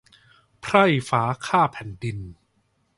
[0.61, 2.17] ไพร่ฟ้าข้าแผ่นดิน